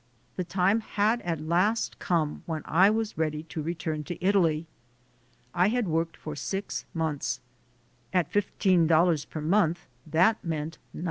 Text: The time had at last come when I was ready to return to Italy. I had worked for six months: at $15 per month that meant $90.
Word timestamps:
The 0.35 0.43
time 0.43 0.79
had 0.79 1.21
at 1.21 1.39
last 1.41 1.99
come 1.99 2.41
when 2.47 2.63
I 2.65 2.89
was 2.89 3.19
ready 3.19 3.43
to 3.43 3.61
return 3.61 4.03
to 4.05 4.17
Italy. 4.19 4.65
I 5.53 5.67
had 5.67 5.87
worked 5.87 6.17
for 6.17 6.35
six 6.35 6.85
months: 6.95 7.39
at 8.11 8.31
$15 8.33 9.29
per 9.29 9.41
month 9.41 9.85
that 10.07 10.43
meant 10.43 10.79
$90. 10.95 10.99